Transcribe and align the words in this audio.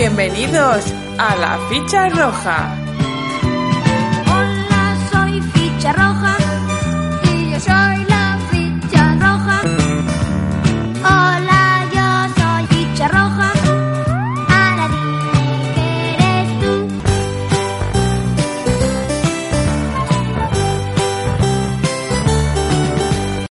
Bienvenidos 0.00 0.94
a 1.18 1.36
la 1.36 1.58
ficha 1.68 2.08
roja. 2.08 2.74
Hola, 4.32 4.96
soy 5.12 5.42
ficha 5.42 5.92
roja 5.92 6.38
y 7.24 7.50
yo 7.52 7.60
soy 7.60 8.04
la 8.08 8.38
ficha 8.50 9.14
roja. 9.20 9.60
Hola, 11.04 11.84
yo 11.92 12.08
soy 12.40 12.66
ficha 12.68 13.08
roja. 13.08 13.52
Ahora 14.48 14.88
dime 14.88 15.34
que 15.74 16.14
eres 16.14 16.48
tú. 16.60 16.72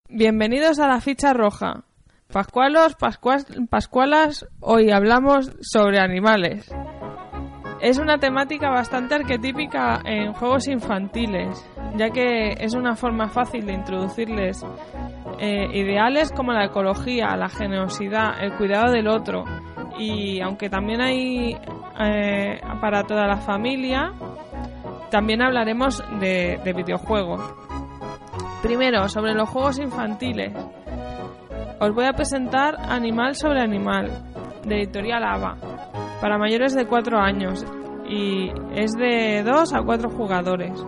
Bienvenidos 0.09 0.79
a 0.79 0.87
la 0.87 0.99
ficha 0.99 1.31
roja. 1.31 1.88
Pascualos, 2.31 2.93
pascuas, 2.93 3.47
pascualas, 3.71 4.47
hoy 4.59 4.91
hablamos 4.91 5.51
sobre 5.61 5.97
animales. 5.97 6.71
Es 7.81 7.97
una 7.97 8.19
temática 8.19 8.69
bastante 8.69 9.15
arquetípica 9.15 9.99
en 10.05 10.33
juegos 10.33 10.67
infantiles, 10.67 11.65
ya 11.95 12.11
que 12.11 12.51
es 12.59 12.75
una 12.75 12.95
forma 12.95 13.29
fácil 13.29 13.65
de 13.65 13.73
introducirles 13.73 14.63
eh, 15.39 15.69
ideales 15.73 16.31
como 16.31 16.53
la 16.53 16.65
ecología, 16.65 17.35
la 17.35 17.49
generosidad, 17.49 18.43
el 18.43 18.53
cuidado 18.57 18.91
del 18.91 19.07
otro. 19.07 19.45
Y 19.97 20.39
aunque 20.39 20.69
también 20.69 21.01
hay 21.01 21.57
eh, 21.99 22.61
para 22.79 23.05
toda 23.05 23.25
la 23.25 23.37
familia, 23.37 24.13
también 25.09 25.41
hablaremos 25.41 26.03
de, 26.19 26.59
de 26.63 26.73
videojuegos. 26.73 27.41
Primero, 28.61 29.09
sobre 29.09 29.33
los 29.33 29.49
juegos 29.49 29.79
infantiles. 29.79 30.53
Os 31.81 31.95
voy 31.95 32.05
a 32.05 32.13
presentar 32.13 32.75
Animal 32.89 33.35
sobre 33.35 33.61
Animal, 33.61 34.11
de 34.65 34.79
Editorial 34.79 35.23
ABA, 35.23 35.55
para 36.19 36.37
mayores 36.37 36.75
de 36.75 36.85
4 36.85 37.17
años 37.17 37.65
y 38.05 38.49
es 38.75 38.91
de 38.97 39.43
2 39.43 39.73
a 39.73 39.81
4 39.81 40.09
jugadores. 40.09 40.85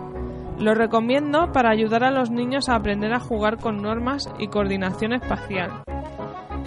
Lo 0.58 0.74
recomiendo 0.74 1.50
para 1.50 1.70
ayudar 1.70 2.04
a 2.04 2.10
los 2.10 2.30
niños 2.30 2.68
a 2.68 2.74
aprender 2.74 3.14
a 3.14 3.20
jugar 3.20 3.56
con 3.56 3.80
normas 3.80 4.28
y 4.38 4.48
coordinación 4.48 5.14
espacial. 5.14 5.82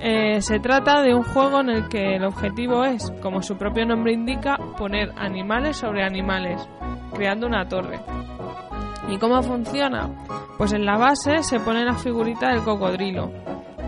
Eh, 0.01 0.41
se 0.41 0.59
trata 0.59 1.03
de 1.03 1.13
un 1.13 1.23
juego 1.23 1.61
en 1.61 1.69
el 1.69 1.87
que 1.87 2.15
el 2.15 2.25
objetivo 2.25 2.83
es, 2.83 3.11
como 3.21 3.43
su 3.43 3.57
propio 3.57 3.85
nombre 3.85 4.13
indica, 4.13 4.57
poner 4.75 5.11
animales 5.17 5.77
sobre 5.77 6.03
animales, 6.03 6.67
creando 7.13 7.45
una 7.45 7.67
torre. 7.67 7.99
¿Y 9.07 9.19
cómo 9.19 9.43
funciona? 9.43 10.09
Pues 10.57 10.73
en 10.73 10.83
la 10.83 10.97
base 10.97 11.43
se 11.43 11.59
pone 11.59 11.85
la 11.85 11.93
figurita 11.93 12.49
del 12.49 12.63
cocodrilo, 12.63 13.29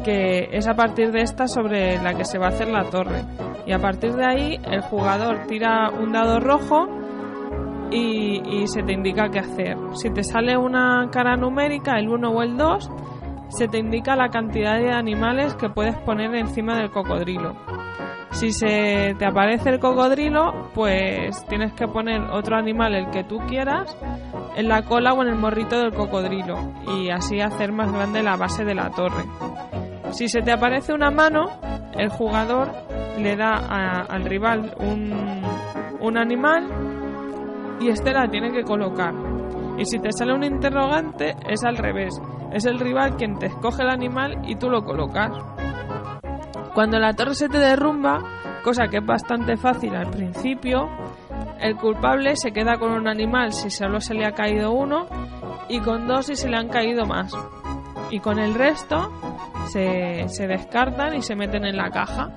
que 0.03 0.49
es 0.51 0.67
a 0.67 0.75
partir 0.75 1.11
de 1.11 1.21
esta 1.21 1.47
sobre 1.47 2.01
la 2.01 2.13
que 2.13 2.25
se 2.25 2.37
va 2.37 2.47
a 2.47 2.49
hacer 2.49 2.67
la 2.67 2.89
torre. 2.89 3.23
Y 3.65 3.73
a 3.73 3.79
partir 3.79 4.13
de 4.13 4.25
ahí 4.25 4.59
el 4.63 4.81
jugador 4.81 5.47
tira 5.47 5.89
un 5.89 6.11
dado 6.11 6.39
rojo 6.39 6.87
y, 7.91 8.67
se 8.67 8.83
te 8.83 8.93
indica 8.93 9.29
qué 9.29 9.39
hacer. 9.39 9.77
Si 9.93 10.09
te 10.09 10.23
sale 10.23 10.57
una 10.57 11.09
cara 11.11 11.35
numérica, 11.35 11.97
el 11.97 12.09
1 12.09 12.29
o 12.29 12.43
el 12.43 12.57
2, 12.57 12.91
se 13.49 13.67
te 13.67 13.77
indica 13.77 14.15
la 14.15 14.29
cantidad 14.29 14.77
de 14.77 14.91
animales 14.91 15.55
que 15.55 15.69
puedes 15.69 15.95
poner 15.99 16.35
encima 16.35 16.77
del 16.77 16.91
cocodrilo. 16.91 17.55
Si 18.31 18.51
se 18.51 19.15
te 19.17 19.25
aparece 19.25 19.69
el 19.69 19.79
cocodrilo, 19.79 20.69
pues 20.73 21.45
tienes 21.47 21.73
que 21.73 21.87
poner 21.87 22.21
otro 22.21 22.57
animal, 22.57 22.93
el 22.93 23.09
que 23.09 23.23
tú 23.23 23.37
quieras, 23.47 23.97
en 24.55 24.67
la 24.67 24.83
cola 24.83 25.13
o 25.13 25.21
en 25.23 25.29
el 25.29 25.35
morrito 25.35 25.77
del 25.79 25.93
cocodrilo 25.93 26.57
y 26.97 27.09
así 27.09 27.39
hacer 27.39 27.71
más 27.71 27.91
grande 27.91 28.21
la 28.21 28.35
base 28.35 28.65
de 28.65 28.75
la 28.75 28.89
torre. 28.91 29.23
Si 30.11 30.27
se 30.27 30.41
te 30.41 30.51
aparece 30.51 30.93
una 30.93 31.11
mano, 31.11 31.45
el 31.97 32.09
jugador 32.09 32.69
le 33.17 33.35
da 33.35 34.05
al 34.09 34.23
rival 34.23 34.73
un, 34.79 35.41
un 35.99 36.17
animal 36.17 36.67
y 37.79 37.89
este 37.89 38.13
la 38.13 38.27
tiene 38.27 38.51
que 38.51 38.63
colocar. 38.63 39.13
Y 39.77 39.85
si 39.85 39.99
te 39.99 40.11
sale 40.11 40.33
un 40.33 40.43
interrogante, 40.43 41.35
es 41.47 41.63
al 41.63 41.77
revés. 41.77 42.19
Es 42.51 42.65
el 42.65 42.79
rival 42.79 43.15
quien 43.15 43.37
te 43.37 43.47
escoge 43.47 43.83
el 43.83 43.89
animal 43.89 44.41
y 44.47 44.55
tú 44.55 44.69
lo 44.69 44.83
colocas. 44.83 45.31
Cuando 46.73 46.99
la 46.99 47.13
torre 47.13 47.35
se 47.35 47.49
te 47.49 47.59
derrumba, 47.59 48.19
cosa 48.63 48.87
que 48.87 48.97
es 48.97 49.05
bastante 49.05 49.57
fácil 49.57 49.95
al 49.95 50.09
principio, 50.09 50.89
el 51.59 51.75
culpable 51.75 52.35
se 52.35 52.51
queda 52.51 52.77
con 52.77 52.91
un 52.91 53.07
animal 53.07 53.51
si 53.51 53.69
solo 53.69 53.99
se 53.99 54.13
le 54.13 54.25
ha 54.25 54.31
caído 54.31 54.71
uno 54.71 55.07
y 55.69 55.79
con 55.79 56.07
dos 56.07 56.27
si 56.27 56.35
se 56.35 56.49
le 56.49 56.57
han 56.57 56.69
caído 56.69 57.05
más. 57.05 57.33
Y 58.09 58.19
con 58.19 58.39
el 58.39 58.53
resto 58.53 59.11
se, 59.67 60.29
se 60.29 60.47
descartan 60.47 61.15
y 61.15 61.21
se 61.21 61.35
meten 61.35 61.65
en 61.65 61.77
la 61.77 61.89
caja 61.89 62.29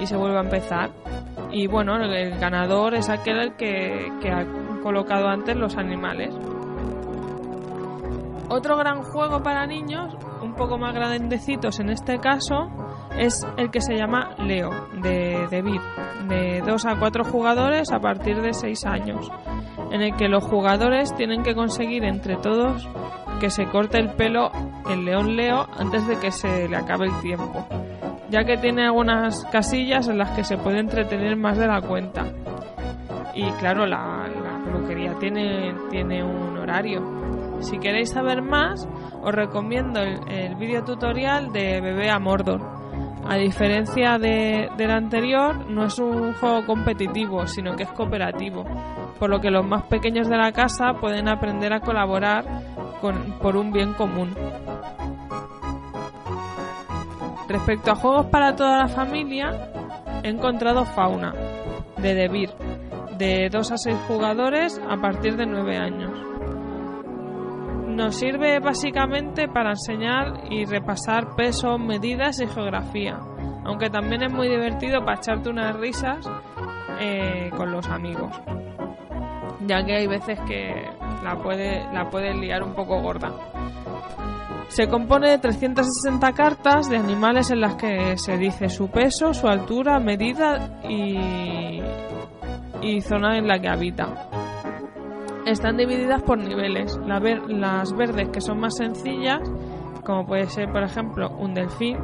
y 0.00 0.06
se 0.06 0.16
vuelve 0.16 0.38
a 0.38 0.42
empezar. 0.42 0.90
Y 1.52 1.66
bueno, 1.66 1.96
el, 1.96 2.38
ganador 2.38 2.94
es 2.94 3.08
aquel 3.08 3.38
el 3.38 3.56
que, 3.56 4.12
que 4.20 4.30
ha 4.30 4.44
colocado 4.82 5.28
antes 5.28 5.56
los 5.56 5.76
animales. 5.76 6.34
Otro 8.48 8.76
gran 8.76 9.02
juego 9.02 9.42
para 9.42 9.66
niños, 9.66 10.14
un 10.42 10.54
poco 10.54 10.78
más 10.78 10.94
grandecitos 10.94 11.80
en 11.80 11.90
este 11.90 12.18
caso, 12.18 12.68
es 13.16 13.46
el 13.56 13.70
que 13.70 13.80
se 13.80 13.94
llama 13.94 14.34
Leo, 14.38 14.70
de, 15.00 15.46
de 15.50 15.62
Vir, 15.62 15.80
de 16.28 16.60
2 16.66 16.86
a 16.86 16.98
4 16.98 17.24
jugadores 17.24 17.90
a 17.92 18.00
partir 18.00 18.40
de 18.42 18.52
6 18.52 18.84
años, 18.86 19.30
en 19.90 20.02
el 20.02 20.16
que 20.16 20.28
los 20.28 20.44
jugadores 20.44 21.14
tienen 21.14 21.42
que 21.42 21.54
conseguir 21.54 22.04
entre 22.04 22.36
todos 22.36 22.88
que 23.40 23.50
se 23.50 23.66
corte 23.66 23.98
el 23.98 24.10
pelo 24.10 24.50
el 24.90 25.04
león 25.04 25.36
Leo 25.36 25.66
antes 25.76 26.06
de 26.06 26.18
que 26.18 26.30
se 26.30 26.68
le 26.68 26.76
acabe 26.76 27.06
el 27.06 27.20
tiempo, 27.20 27.66
ya 28.30 28.44
que 28.44 28.56
tiene 28.56 28.84
algunas 28.84 29.44
casillas 29.46 30.08
en 30.08 30.18
las 30.18 30.30
que 30.30 30.44
se 30.44 30.56
puede 30.56 30.78
entretener 30.80 31.36
más 31.36 31.58
de 31.58 31.66
la 31.66 31.80
cuenta. 31.80 32.26
Y 33.34 33.50
claro, 33.52 33.86
la, 33.86 34.28
peluquería 34.64 35.14
tiene, 35.18 35.74
tiene 35.90 36.22
un 36.22 36.56
horario. 36.56 37.02
Si 37.60 37.78
queréis 37.78 38.10
saber 38.10 38.42
más, 38.42 38.88
os 39.22 39.34
recomiendo 39.34 40.00
el, 40.00 40.20
el 40.28 40.54
vídeo 40.56 40.84
tutorial 40.84 41.52
de 41.52 41.80
Bebé 41.80 42.10
a 42.10 42.18
Mordor. 42.18 42.73
A 43.26 43.36
diferencia 43.36 44.18
de, 44.18 44.68
del 44.76 44.90
anterior, 44.90 45.70
no 45.70 45.86
es 45.86 45.98
un 45.98 46.34
juego 46.34 46.66
competitivo, 46.66 47.46
sino 47.46 47.74
que 47.74 47.84
es 47.84 47.90
cooperativo, 47.90 48.64
por 49.18 49.30
lo 49.30 49.40
que 49.40 49.50
los 49.50 49.66
más 49.66 49.84
pequeños 49.84 50.28
de 50.28 50.36
la 50.36 50.52
casa 50.52 50.94
pueden 51.00 51.28
aprender 51.28 51.72
a 51.72 51.80
colaborar 51.80 52.44
por 53.40 53.56
un 53.56 53.72
bien 53.72 53.92
común. 53.94 54.34
Respecto 57.48 57.92
a 57.92 57.94
juegos 57.94 58.26
para 58.26 58.56
toda 58.56 58.78
la 58.78 58.88
familia, 58.88 59.70
he 60.22 60.28
encontrado 60.28 60.84
Fauna, 60.84 61.34
de 61.98 62.14
Debir, 62.14 62.50
de 63.18 63.48
2 63.50 63.72
a 63.72 63.76
6 63.76 63.96
jugadores 64.08 64.80
a 64.88 64.96
partir 64.96 65.36
de 65.36 65.46
9 65.46 65.76
años. 65.76 66.33
Nos 67.94 68.16
sirve 68.16 68.58
básicamente 68.58 69.46
para 69.46 69.70
enseñar 69.70 70.50
y 70.50 70.64
repasar 70.64 71.36
peso, 71.36 71.78
medidas 71.78 72.40
y 72.40 72.46
geografía, 72.48 73.20
aunque 73.64 73.88
también 73.88 74.24
es 74.24 74.32
muy 74.32 74.48
divertido 74.48 75.04
para 75.04 75.18
echarte 75.18 75.48
unas 75.48 75.76
risas 75.76 76.28
eh, 76.98 77.50
con 77.56 77.70
los 77.70 77.86
amigos, 77.86 78.34
ya 79.64 79.84
que 79.84 79.94
hay 79.94 80.06
veces 80.08 80.40
que 80.40 80.74
la 81.22 81.36
puede, 81.40 81.84
la 81.92 82.10
puedes 82.10 82.34
liar 82.36 82.64
un 82.64 82.74
poco 82.74 83.00
gorda. 83.00 83.30
Se 84.66 84.88
compone 84.88 85.30
de 85.30 85.38
360 85.38 86.32
cartas 86.32 86.90
de 86.90 86.96
animales 86.96 87.52
en 87.52 87.60
las 87.60 87.76
que 87.76 88.18
se 88.18 88.36
dice 88.36 88.70
su 88.70 88.90
peso, 88.90 89.32
su 89.32 89.46
altura, 89.46 90.00
medida 90.00 90.80
y 90.82 91.80
zona 93.02 93.38
en 93.38 93.46
la 93.46 93.60
que 93.60 93.68
habita. 93.68 94.33
Están 95.46 95.76
divididas 95.76 96.22
por 96.22 96.38
niveles. 96.38 96.98
Las 97.06 97.92
verdes 97.94 98.28
que 98.30 98.40
son 98.40 98.60
más 98.60 98.76
sencillas, 98.76 99.40
como 100.04 100.26
puede 100.26 100.46
ser 100.46 100.70
por 100.72 100.82
ejemplo 100.82 101.30
un 101.38 101.54
delfín, 101.54 101.98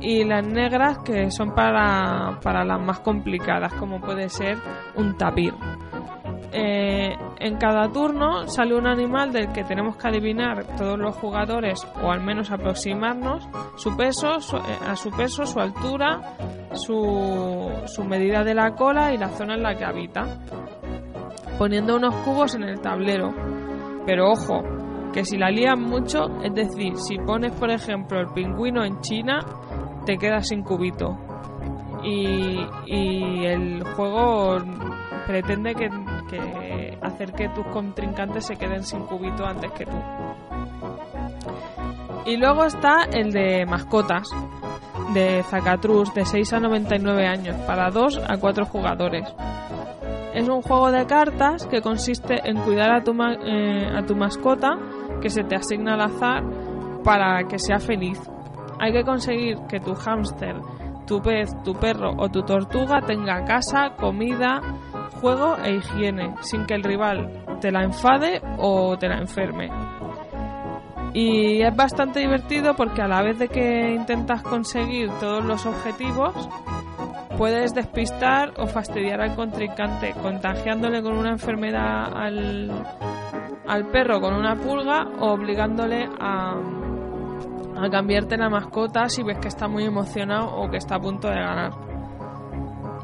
y 0.00 0.24
las 0.24 0.46
negras 0.46 0.98
que 0.98 1.30
son 1.30 1.54
para, 1.54 2.38
para 2.42 2.64
las 2.64 2.80
más 2.80 3.00
complicadas, 3.00 3.72
como 3.74 4.00
puede 4.00 4.28
ser 4.28 4.58
un 4.94 5.16
tapir. 5.16 5.54
Eh, 6.52 7.14
en 7.38 7.56
cada 7.56 7.90
turno 7.92 8.46
sale 8.46 8.74
un 8.74 8.86
animal 8.86 9.32
del 9.32 9.52
que 9.52 9.64
tenemos 9.64 9.96
que 9.96 10.08
adivinar 10.08 10.64
todos 10.78 10.98
los 10.98 11.14
jugadores 11.16 11.86
o 12.02 12.10
al 12.10 12.22
menos 12.22 12.50
aproximarnos 12.50 13.46
su 13.76 13.94
peso, 13.96 14.36
eh, 14.36 14.78
a 14.86 14.96
su 14.96 15.10
peso, 15.10 15.44
su 15.44 15.60
altura, 15.60 16.36
su, 16.72 17.70
su 17.86 18.04
medida 18.04 18.42
de 18.44 18.54
la 18.54 18.74
cola 18.74 19.12
y 19.12 19.18
la 19.18 19.28
zona 19.28 19.54
en 19.54 19.62
la 19.62 19.74
que 19.74 19.84
habita, 19.84 20.38
poniendo 21.58 21.96
unos 21.96 22.14
cubos 22.16 22.54
en 22.54 22.64
el 22.64 22.80
tablero. 22.80 23.32
Pero 24.04 24.30
ojo, 24.30 24.62
que 25.12 25.24
si 25.24 25.36
la 25.36 25.50
lían 25.50 25.80
mucho, 25.82 26.26
es 26.42 26.54
decir, 26.54 26.96
si 26.96 27.16
pones 27.18 27.52
por 27.52 27.70
ejemplo 27.70 28.20
el 28.20 28.28
pingüino 28.28 28.84
en 28.84 29.00
China, 29.00 29.40
te 30.04 30.16
quedas 30.18 30.48
sin 30.48 30.62
cubito. 30.62 31.16
Y, 32.04 32.60
y 32.86 33.44
el 33.46 33.82
juego 33.94 34.58
pretende 35.26 35.74
que, 35.74 35.88
que 36.28 36.98
hacer 37.02 37.32
que 37.32 37.48
tus 37.48 37.66
contrincantes 37.66 38.46
se 38.46 38.56
queden 38.56 38.84
sin 38.84 39.00
cubito 39.06 39.44
antes 39.44 39.72
que 39.72 39.86
tú. 39.86 39.96
Y 42.26 42.36
luego 42.36 42.64
está 42.64 43.04
el 43.12 43.32
de 43.32 43.64
mascotas, 43.66 44.28
de 45.14 45.42
Zacatrus, 45.44 46.12
de 46.12 46.24
6 46.24 46.52
a 46.54 46.60
99 46.60 47.26
años, 47.26 47.56
para 47.66 47.90
2 47.90 48.20
a 48.28 48.36
4 48.36 48.66
jugadores. 48.66 49.32
Es 50.36 50.48
un 50.48 50.60
juego 50.60 50.90
de 50.90 51.06
cartas 51.06 51.66
que 51.66 51.80
consiste 51.80 52.48
en 52.48 52.58
cuidar 52.58 52.90
a 52.94 53.00
tu, 53.02 53.14
ma- 53.14 53.34
eh, 53.42 53.90
a 53.96 54.02
tu 54.04 54.14
mascota, 54.14 54.76
que 55.22 55.30
se 55.30 55.42
te 55.44 55.56
asigna 55.56 55.94
al 55.94 56.02
azar, 56.02 56.44
para 57.02 57.42
que 57.48 57.58
sea 57.58 57.78
feliz. 57.78 58.20
Hay 58.78 58.92
que 58.92 59.02
conseguir 59.02 59.56
que 59.68 59.80
tu 59.80 59.94
hámster, 59.94 60.56
tu 61.06 61.22
pez, 61.22 61.50
tu 61.64 61.72
perro 61.74 62.12
o 62.18 62.28
tu 62.28 62.42
tortuga 62.42 63.00
tenga 63.00 63.44
casa, 63.44 63.94
comida, 63.98 64.60
juego 65.20 65.56
e 65.64 65.76
higiene, 65.76 66.34
sin 66.42 66.66
que 66.66 66.74
el 66.74 66.82
rival 66.82 67.44
te 67.60 67.70
la 67.72 67.84
enfade 67.84 68.42
o 68.58 68.98
te 68.98 69.08
la 69.08 69.16
enferme. 69.18 69.70
Y 71.14 71.62
es 71.62 71.74
bastante 71.74 72.20
divertido 72.20 72.74
porque 72.76 73.00
a 73.00 73.08
la 73.08 73.22
vez 73.22 73.38
de 73.38 73.48
que 73.48 73.94
intentas 73.94 74.42
conseguir 74.42 75.08
todos 75.18 75.42
los 75.44 75.64
objetivos, 75.64 76.34
puedes 77.36 77.74
despistar 77.74 78.52
o 78.56 78.66
fastidiar 78.66 79.20
al 79.20 79.34
contrincante 79.34 80.14
contagiándole 80.20 81.02
con 81.02 81.16
una 81.16 81.30
enfermedad 81.30 82.12
al, 82.14 82.70
al 83.66 83.86
perro 83.90 84.20
con 84.20 84.34
una 84.34 84.56
pulga 84.56 85.06
o 85.20 85.32
obligándole 85.32 86.08
a, 86.18 86.54
a 87.76 87.90
cambiarte 87.90 88.36
la 88.36 88.48
mascota 88.48 89.08
si 89.08 89.22
ves 89.22 89.38
que 89.38 89.48
está 89.48 89.68
muy 89.68 89.84
emocionado 89.84 90.54
o 90.56 90.70
que 90.70 90.78
está 90.78 90.96
a 90.96 91.00
punto 91.00 91.28
de 91.28 91.34
ganar. 91.34 91.72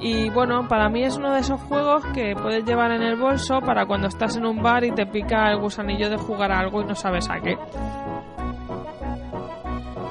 Y 0.00 0.30
bueno, 0.30 0.66
para 0.66 0.88
mí 0.88 1.04
es 1.04 1.16
uno 1.16 1.32
de 1.32 1.40
esos 1.40 1.60
juegos 1.62 2.04
que 2.06 2.34
puedes 2.34 2.64
llevar 2.64 2.90
en 2.90 3.02
el 3.02 3.16
bolso 3.16 3.60
para 3.60 3.86
cuando 3.86 4.08
estás 4.08 4.36
en 4.36 4.44
un 4.44 4.60
bar 4.60 4.82
y 4.82 4.90
te 4.90 5.06
pica 5.06 5.48
el 5.52 5.60
gusanillo 5.60 6.10
de 6.10 6.16
jugar 6.16 6.50
a 6.50 6.58
algo 6.58 6.82
y 6.82 6.86
no 6.86 6.96
sabes 6.96 7.30
a 7.30 7.38
qué. 7.38 7.56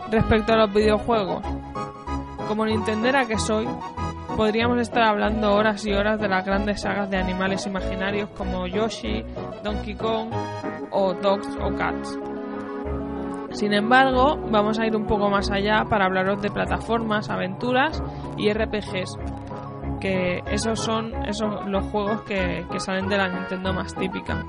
Respecto 0.10 0.54
a 0.54 0.58
los 0.58 0.74
videojuegos, 0.74 1.44
como 2.48 2.66
Nintendera 2.66 3.26
que 3.26 3.38
soy, 3.38 3.68
podríamos 4.42 4.80
estar 4.80 5.04
hablando 5.04 5.54
horas 5.54 5.86
y 5.86 5.94
horas 5.94 6.20
de 6.20 6.28
las 6.28 6.44
grandes 6.44 6.82
sagas 6.82 7.12
de 7.12 7.18
animales 7.18 7.68
imaginarios 7.68 8.28
como 8.32 8.66
Yoshi, 8.66 9.24
Donkey 9.64 9.94
Kong 9.94 10.30
o 10.90 11.14
Dogs 11.14 11.48
o 11.62 11.72
Cats. 11.76 12.18
Sin 13.52 13.72
embargo, 13.72 14.40
vamos 14.50 14.80
a 14.80 14.88
ir 14.88 14.96
un 14.96 15.06
poco 15.06 15.30
más 15.30 15.52
allá 15.52 15.86
para 15.88 16.06
hablaros 16.06 16.42
de 16.42 16.50
plataformas, 16.50 17.30
aventuras 17.30 18.02
y 18.36 18.52
RPGs, 18.52 19.16
que 20.00 20.42
esos 20.48 20.80
son 20.80 21.14
esos 21.28 21.68
los 21.68 21.86
juegos 21.92 22.24
que, 22.24 22.66
que 22.72 22.80
salen 22.80 23.10
de 23.10 23.18
la 23.18 23.28
Nintendo 23.28 23.74
más 23.74 23.94
típica. 23.94 24.44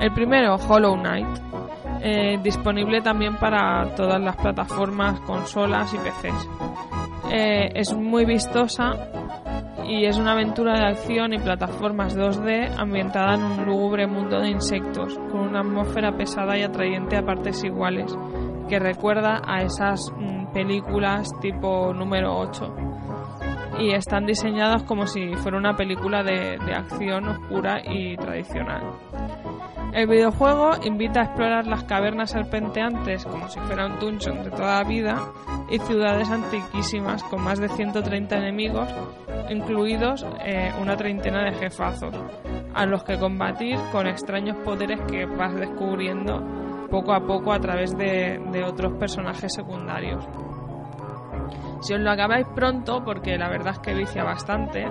El 0.00 0.12
primero, 0.12 0.56
Hollow 0.56 0.96
Knight, 0.96 1.49
eh, 2.02 2.38
disponible 2.42 3.00
también 3.00 3.36
para 3.36 3.94
todas 3.94 4.20
las 4.20 4.36
plataformas, 4.36 5.20
consolas 5.20 5.92
y 5.94 5.98
PCs. 5.98 6.48
Eh, 7.32 7.70
es 7.74 7.94
muy 7.94 8.24
vistosa 8.24 8.92
y 9.86 10.04
es 10.04 10.16
una 10.18 10.32
aventura 10.32 10.74
de 10.74 10.86
acción 10.86 11.32
y 11.32 11.38
plataformas 11.38 12.16
2D 12.16 12.78
ambientada 12.78 13.34
en 13.34 13.42
un 13.42 13.66
lúgubre 13.66 14.06
mundo 14.06 14.40
de 14.40 14.50
insectos, 14.50 15.18
con 15.30 15.40
una 15.40 15.60
atmósfera 15.60 16.16
pesada 16.16 16.56
y 16.56 16.62
atrayente 16.62 17.16
a 17.16 17.24
partes 17.24 17.62
iguales, 17.64 18.16
que 18.68 18.78
recuerda 18.78 19.42
a 19.44 19.62
esas 19.62 20.12
mm, 20.16 20.52
películas 20.52 21.28
tipo 21.40 21.92
número 21.92 22.36
8. 22.38 22.74
Y 23.80 23.92
están 23.92 24.26
diseñadas 24.26 24.82
como 24.84 25.06
si 25.06 25.34
fuera 25.36 25.58
una 25.58 25.74
película 25.74 26.22
de, 26.22 26.58
de 26.58 26.74
acción 26.74 27.26
oscura 27.28 27.80
y 27.84 28.16
tradicional. 28.16 28.92
El 29.92 30.06
videojuego 30.06 30.72
invita 30.84 31.20
a 31.20 31.24
explorar 31.24 31.66
las 31.66 31.82
cavernas 31.84 32.30
serpenteantes 32.30 33.24
como 33.24 33.48
si 33.48 33.58
fuera 33.60 33.86
un 33.86 33.98
dungeon 33.98 34.44
de 34.44 34.50
toda 34.50 34.82
la 34.82 34.88
vida 34.88 35.16
y 35.68 35.78
ciudades 35.80 36.30
antiquísimas 36.30 37.24
con 37.24 37.42
más 37.42 37.58
de 37.58 37.68
130 37.68 38.36
enemigos, 38.36 38.88
incluidos 39.48 40.24
eh, 40.44 40.72
una 40.80 40.96
treintena 40.96 41.44
de 41.44 41.54
jefazos, 41.54 42.14
a 42.72 42.86
los 42.86 43.02
que 43.02 43.18
combatir 43.18 43.78
con 43.90 44.06
extraños 44.06 44.56
poderes 44.64 45.00
que 45.10 45.26
vas 45.26 45.54
descubriendo 45.56 46.40
poco 46.88 47.12
a 47.12 47.26
poco 47.26 47.52
a 47.52 47.58
través 47.58 47.96
de, 47.96 48.40
de 48.52 48.64
otros 48.64 48.92
personajes 48.98 49.52
secundarios. 49.52 50.24
Si 51.80 51.94
os 51.94 52.00
lo 52.00 52.10
acabáis 52.10 52.46
pronto, 52.54 53.02
porque 53.04 53.36
la 53.38 53.48
verdad 53.48 53.72
es 53.74 53.78
que 53.78 53.94
vicia 53.94 54.22
bastante, 54.24 54.86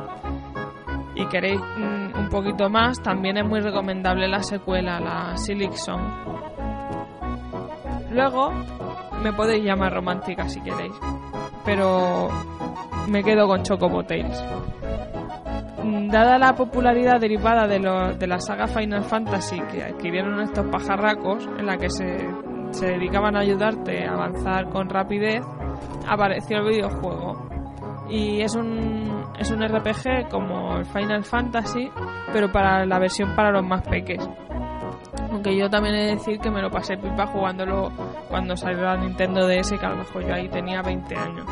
y 1.15 1.25
queréis 1.27 1.59
mm, 1.59 2.17
un 2.19 2.29
poquito 2.29 2.69
más, 2.69 3.01
también 3.01 3.37
es 3.37 3.45
muy 3.45 3.59
recomendable 3.59 4.27
la 4.27 4.41
secuela, 4.43 4.99
la 4.99 5.37
Silix 5.37 5.83
Song. 5.85 6.01
Luego, 8.11 8.51
me 9.21 9.31
podéis 9.33 9.63
llamar 9.63 9.93
romántica 9.93 10.47
si 10.49 10.61
queréis, 10.61 10.93
pero 11.63 12.29
me 13.07 13.23
quedo 13.23 13.47
con 13.47 13.61
Chocobo 13.63 14.03
Tales. 14.03 14.43
Mm, 15.83 16.09
Dada 16.09 16.37
la 16.39 16.55
popularidad 16.55 17.19
derivada 17.19 17.67
de, 17.67 17.79
lo- 17.79 18.13
de 18.13 18.27
la 18.27 18.39
saga 18.39 18.67
Final 18.67 19.03
Fantasy 19.03 19.59
que 19.71 19.83
adquirieron 19.83 20.41
estos 20.41 20.65
pajarracos, 20.67 21.47
en 21.59 21.65
la 21.67 21.77
que 21.77 21.89
se, 21.89 22.27
se 22.71 22.87
dedicaban 22.87 23.35
a 23.35 23.41
ayudarte 23.41 24.05
a 24.07 24.13
avanzar 24.13 24.69
con 24.69 24.89
rapidez, 24.89 25.43
apareció 26.07 26.57
el 26.59 26.69
videojuego 26.69 27.49
y 28.09 28.41
es 28.41 28.55
un, 28.55 29.23
es 29.37 29.51
un 29.51 29.61
RPG 29.61 30.29
como 30.29 30.77
el 30.77 30.85
Final 30.85 31.23
Fantasy, 31.23 31.89
pero 32.33 32.51
para 32.51 32.85
la 32.85 32.99
versión 32.99 33.35
para 33.35 33.51
los 33.51 33.65
más 33.65 33.81
peques. 33.83 34.27
Aunque 35.31 35.55
yo 35.55 35.69
también 35.69 35.95
he 35.95 36.05
de 36.05 36.15
decir 36.15 36.39
que 36.39 36.49
me 36.49 36.61
lo 36.61 36.71
pasé 36.71 36.97
pipa 36.97 37.27
jugándolo 37.27 37.91
cuando 38.29 38.55
salió 38.57 38.83
la 38.83 38.97
Nintendo 38.97 39.47
DS, 39.47 39.77
que 39.79 39.85
a 39.85 39.89
lo 39.89 39.97
mejor 39.97 40.25
yo 40.25 40.33
ahí 40.33 40.49
tenía 40.49 40.81
20 40.81 41.15
años. 41.15 41.45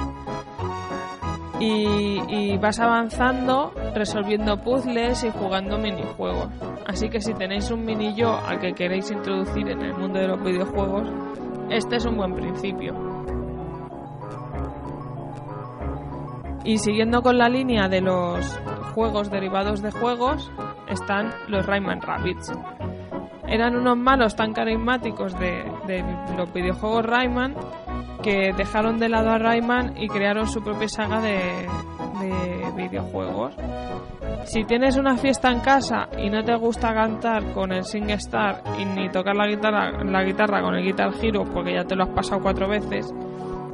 Y, 1.60 2.58
vas 2.58 2.80
avanzando, 2.80 3.72
resolviendo 3.96 4.58
puzzles 4.58 5.24
y 5.24 5.32
jugando 5.32 5.78
minijuegos. 5.78 6.50
Así 6.86 7.10
que 7.10 7.20
si 7.20 7.34
tenéis 7.34 7.72
un 7.72 7.84
mini 7.84 8.14
yo 8.16 8.38
al 8.38 8.60
que 8.60 8.74
queréis 8.74 9.10
introducir 9.12 9.68
en 9.70 9.82
el 9.82 9.94
mundo 9.94 10.20
de 10.20 10.28
los 10.28 10.44
videojuegos, 10.44 11.10
este 11.70 11.98
es 11.98 12.06
un 12.06 12.18
buen 12.18 12.34
principio. 12.34 12.94
Y 16.68 16.80
siguiendo 16.80 17.22
con 17.22 17.38
la 17.38 17.48
línea 17.48 17.88
de 17.88 18.02
los 18.02 18.60
juegos 18.94 19.32
derivados 19.32 19.82
de 19.82 19.90
juegos, 19.90 20.52
están 20.90 21.34
los 21.48 21.66
Rayman 21.66 22.02
Rabbits. 22.02 22.52
Eran 23.48 23.78
unos 23.78 23.98
malos 23.98 24.36
tan 24.36 24.52
carismáticos 24.52 25.34
de, 25.40 25.64
los 26.36 26.52
videojuegos 26.52 27.06
Rayman 27.06 27.56
que 28.22 28.52
dejaron 28.52 29.00
de 29.00 29.08
lado 29.08 29.30
a 29.30 29.38
Rayman 29.38 29.98
y 29.98 30.10
crearon 30.10 30.50
su 30.50 30.62
propia 30.62 30.90
saga 30.90 31.22
de, 31.22 31.70
de 32.20 32.72
videojuegos. 32.76 33.56
Si 34.44 34.66
tienes 34.66 34.98
una 34.98 35.16
fiesta 35.16 35.50
en 35.50 35.62
casa 35.62 36.10
y 36.18 36.30
no 36.30 36.44
te 36.44 36.56
gusta 36.56 36.94
cantar 36.94 37.54
con 37.54 37.72
el 37.72 37.86
SingStar 37.86 38.62
y 38.78 38.84
ni 38.84 39.08
tocar 39.08 39.38
la 39.38 39.48
guitarra, 39.48 40.04
la 40.04 40.22
guitarra 40.22 40.62
con 40.62 40.76
el 40.76 40.84
Guitar 40.84 41.12
Hero 41.22 41.46
porque 41.46 41.76
ya 41.76 41.86
te 41.86 41.96
lo 41.96 42.04
has 42.04 42.10
pasado 42.10 42.42
cuatro 42.42 42.68
veces, 42.68 43.14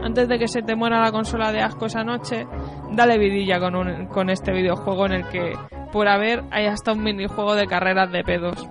antes 0.04 0.28
de 0.28 0.38
que 0.40 0.48
se 0.48 0.62
te 0.62 0.76
muera 0.76 1.00
la 1.02 1.12
consola 1.12 1.52
de 1.52 1.62
asco 1.62 1.86
esa 1.86 2.04
noche, 2.04 2.46
dale 2.92 3.18
vidilla 3.18 3.60
con, 3.60 3.76
un- 3.76 4.08
con 4.08 4.30
este 4.30 4.52
videojuego 4.52 5.06
en 5.08 5.12
el 5.14 5.28
que, 5.30 5.54
por 5.92 6.08
haber, 6.08 6.44
hay 6.52 6.66
hasta 6.68 6.92
un 6.94 7.04
minijuego 7.04 7.56
de 7.56 7.68
carreras 7.68 8.12
de 8.12 8.24
pedos. 8.24 8.68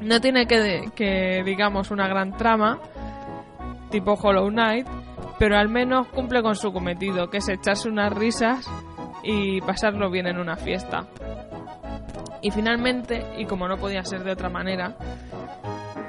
No 0.00 0.20
tiene 0.20 0.46
que, 0.46 0.90
que, 0.94 1.42
digamos, 1.44 1.90
una 1.90 2.08
gran 2.08 2.36
trama, 2.36 2.78
tipo 3.90 4.12
Hollow 4.14 4.48
Knight, 4.48 4.86
pero 5.38 5.56
al 5.58 5.68
menos 5.68 6.06
cumple 6.08 6.42
con 6.42 6.54
su 6.54 6.72
cometido, 6.72 7.28
que 7.28 7.38
es 7.38 7.48
echarse 7.48 7.88
unas 7.88 8.12
risas 8.12 8.70
y 9.22 9.60
pasarlo 9.60 10.10
bien 10.10 10.26
en 10.26 10.38
una 10.38 10.56
fiesta. 10.56 11.06
Y 12.42 12.50
finalmente, 12.50 13.22
y 13.36 13.44
como 13.44 13.68
no 13.68 13.76
podía 13.76 14.02
ser 14.04 14.24
de 14.24 14.32
otra 14.32 14.48
manera, 14.48 14.94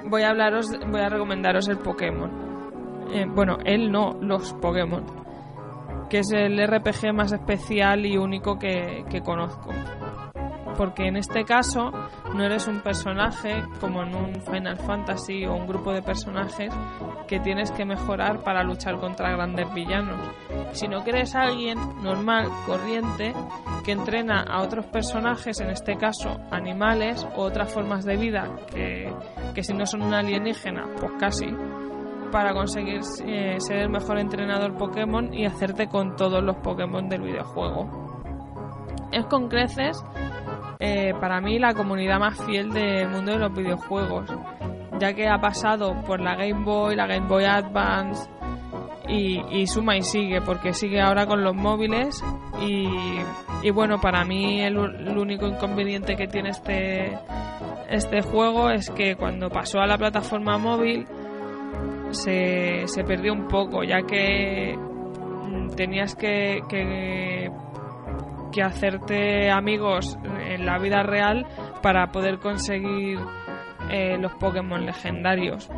voy 0.05 0.21
a 0.23 0.29
hablaros, 0.29 0.67
voy 0.89 1.01
a 1.01 1.09
recomendaros 1.09 1.67
el 1.67 1.77
Pokémon. 1.79 2.60
Eh, 3.13 3.25
bueno, 3.27 3.57
él 3.65 3.91
no, 3.91 4.11
los 4.21 4.53
Pokémon, 4.53 5.05
que 6.09 6.19
es 6.19 6.31
el 6.31 6.57
RPG 6.65 7.13
más 7.13 7.31
especial 7.31 8.05
y 8.05 8.17
único 8.17 8.57
que, 8.57 9.05
que 9.09 9.21
conozco. 9.21 9.71
Porque 10.77 11.07
en 11.07 11.17
este 11.17 11.43
caso 11.43 11.91
no 12.33 12.43
eres 12.43 12.67
un 12.67 12.81
personaje 12.81 13.63
como 13.79 14.03
en 14.03 14.15
un 14.15 14.41
Final 14.41 14.77
Fantasy 14.77 15.45
o 15.45 15.53
un 15.53 15.67
grupo 15.67 15.91
de 15.91 16.01
personajes 16.01 16.73
que 17.27 17.39
tienes 17.39 17.71
que 17.71 17.85
mejorar 17.85 18.43
para 18.43 18.63
luchar 18.63 18.97
contra 18.97 19.31
grandes 19.31 19.73
villanos, 19.73 20.19
sino 20.73 21.03
que 21.03 21.11
eres 21.11 21.35
alguien 21.35 21.77
normal, 22.01 22.49
corriente, 22.65 23.33
que 23.85 23.93
entrena 23.93 24.41
a 24.41 24.61
otros 24.61 24.85
personajes, 24.87 25.59
en 25.59 25.69
este 25.69 25.97
caso 25.97 26.39
animales 26.51 27.25
o 27.35 27.43
otras 27.43 27.71
formas 27.71 28.05
de 28.05 28.17
vida 28.17 28.49
que, 28.73 29.13
que 29.53 29.63
si 29.63 29.73
no 29.73 29.85
son 29.85 30.01
un 30.01 30.13
alienígena, 30.13 30.87
pues 30.99 31.11
casi, 31.19 31.47
para 32.31 32.53
conseguir 32.53 33.01
eh, 33.25 33.57
ser 33.59 33.77
el 33.77 33.89
mejor 33.89 34.17
entrenador 34.17 34.75
Pokémon 34.77 35.33
y 35.33 35.45
hacerte 35.45 35.87
con 35.87 36.15
todos 36.15 36.43
los 36.43 36.55
Pokémon 36.57 37.07
del 37.09 37.21
videojuego. 37.21 37.89
Es 39.11 39.25
con 39.25 39.49
creces, 39.49 40.01
eh, 40.79 41.13
para 41.19 41.41
mí, 41.41 41.59
la 41.59 41.73
comunidad 41.73 42.19
más 42.19 42.43
fiel 42.43 42.71
del 42.71 43.09
mundo 43.09 43.33
de 43.33 43.39
los 43.39 43.53
videojuegos, 43.53 44.25
ya 44.99 45.13
que 45.13 45.27
ha 45.27 45.39
pasado 45.39 46.01
por 46.07 46.19
la 46.21 46.35
Game 46.35 46.63
Boy, 46.63 46.95
la 46.95 47.05
Game 47.05 47.27
Boy 47.27 47.43
Advance 47.43 48.27
y, 49.07 49.67
suma 49.67 49.97
y 49.97 50.01
sigue, 50.01 50.41
porque 50.41 50.73
sigue 50.73 51.01
ahora 51.01 51.25
con 51.25 51.43
los 51.43 51.55
móviles 51.55 52.23
y, 52.61 53.69
bueno, 53.71 53.99
para 53.99 54.23
mí 54.23 54.61
el, 54.61 54.77
el 54.77 55.17
único 55.17 55.45
inconveniente 55.45 56.15
que 56.15 56.27
tiene 56.27 56.49
este, 56.49 57.17
este 57.89 58.21
juego 58.21 58.69
es 58.69 58.89
que 58.89 59.15
cuando 59.15 59.49
pasó 59.49 59.81
a 59.81 59.85
la 59.85 59.97
plataforma 59.97 60.57
móvil 60.57 61.05
se, 62.13 62.87
se 62.87 63.03
perdió 63.03 63.33
un 63.33 63.47
poco, 63.47 63.83
ya 63.83 64.01
que 64.01 64.75
mm, 64.77 65.69
tenías 65.75 66.15
que, 66.15 66.61
que, 66.69 67.51
hacerte 68.61 69.49
amigos 69.49 70.17
en 70.23 70.65
la 70.65 70.77
vida 70.77 71.03
real 71.03 71.47
para 71.81 72.11
poder 72.11 72.37
conseguir 72.37 73.17
eh, 73.89 74.17
los 74.19 74.33
Pokémon 74.35 74.85
legendarios. 74.85 75.69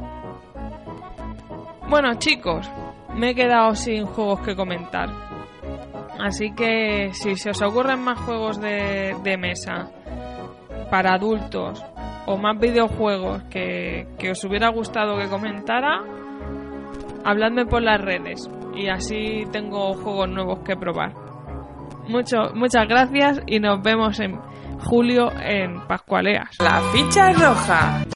Bueno 1.87 2.15
chicos, 2.15 2.69
me 3.15 3.29
he 3.29 3.35
quedado 3.35 3.75
sin 3.75 4.05
juegos 4.05 4.41
que 4.41 4.55
comentar. 4.55 5.09
Así 6.19 6.51
que 6.53 7.11
si 7.13 7.35
se 7.35 7.51
os 7.51 7.61
ocurren 7.61 7.99
más 7.99 8.19
juegos 8.21 8.59
de, 8.59 9.15
de 9.23 9.37
mesa 9.37 9.91
para 10.89 11.13
adultos 11.13 11.83
o 12.25 12.37
más 12.37 12.57
videojuegos 12.59 13.43
que, 13.43 14.07
que 14.17 14.31
os 14.31 14.43
hubiera 14.43 14.69
gustado 14.69 15.17
que 15.17 15.27
comentara, 15.27 16.01
habladme 17.23 17.65
por 17.65 17.81
las 17.81 17.99
redes 18.01 18.49
y 18.75 18.87
así 18.87 19.43
tengo 19.51 19.93
juegos 19.93 20.29
nuevos 20.29 20.59
que 20.59 20.75
probar. 20.75 21.13
Mucho, 22.07 22.53
muchas 22.53 22.87
gracias 22.87 23.41
y 23.47 23.59
nos 23.59 23.81
vemos 23.81 24.19
en 24.19 24.39
julio 24.79 25.31
en 25.41 25.81
Pascualeas. 25.87 26.49
La 26.59 26.81
ficha 26.91 27.31
roja. 27.31 28.03